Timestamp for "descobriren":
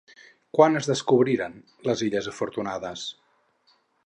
0.91-1.59